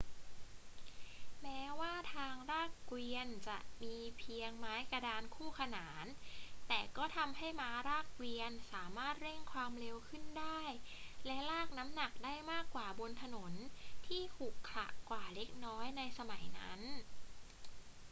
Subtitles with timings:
[1.41, 6.05] แม้ว่าทางลากเกวียนจะมีเพียงไม้กระดานคู่ขนาน
[6.67, 10.61] แต่ก็ทำให้ม้าลากเกวียนสามารถเร่งความเร็วขึ้นได้
[11.25, 13.53] และลากน้ำหนักได้มากกว่าบนถนน
[14.05, 16.79] ที่ขรุขระกว่าเล็กน้อยในสมัยนั้น